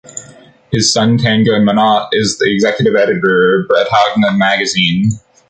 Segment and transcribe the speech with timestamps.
[0.71, 5.11] His son Tanguy Monnat is the executive editor of Bretagne Magazine.